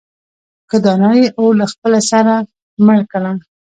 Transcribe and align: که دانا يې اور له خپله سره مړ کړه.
که 0.69 0.77
دانا 0.85 1.11
يې 1.19 1.27
اور 1.39 1.53
له 1.59 1.65
خپله 1.71 1.99
سره 2.11 2.33
مړ 2.85 2.99
کړه. 3.11 3.31